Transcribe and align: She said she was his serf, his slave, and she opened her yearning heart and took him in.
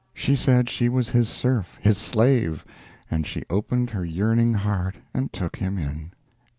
She 0.15 0.35
said 0.35 0.67
she 0.67 0.89
was 0.89 1.09
his 1.11 1.29
serf, 1.29 1.77
his 1.79 1.95
slave, 1.95 2.65
and 3.11 3.27
she 3.27 3.43
opened 3.51 3.91
her 3.91 4.03
yearning 4.03 4.55
heart 4.55 4.95
and 5.13 5.31
took 5.31 5.57
him 5.57 5.77
in. 5.77 6.11